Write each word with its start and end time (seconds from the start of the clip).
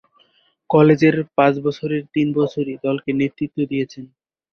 কলেজের 0.69 1.15
পাঁচ 1.37 1.53
বছরের 1.65 2.03
তিন 2.13 2.27
বছরই 2.37 2.75
দলকে 2.85 3.09
নেতৃত্ব 3.13 3.57
দিয়েছেন। 3.71 4.05